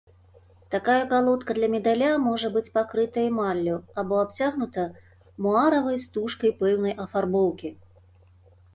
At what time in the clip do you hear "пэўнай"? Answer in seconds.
6.65-7.01